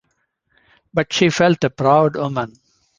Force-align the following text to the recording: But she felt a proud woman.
But 0.95 1.13
she 1.13 1.29
felt 1.29 1.63
a 1.63 1.69
proud 1.69 2.15
woman. 2.15 2.53